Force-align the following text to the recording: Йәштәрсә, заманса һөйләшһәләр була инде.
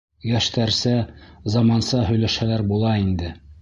Йәштәрсә, 0.29 0.93
заманса 1.57 2.03
һөйләшһәләр 2.11 2.69
була 2.75 3.01
инде. 3.09 3.37